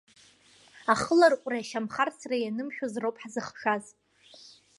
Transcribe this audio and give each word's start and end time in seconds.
Ахыларҟәреи 0.93 1.63
ашьамхарсреи 1.65 2.41
ианымшәоз 2.43 2.93
роуп 3.01 3.17
ҳзыхшаз. 3.21 3.85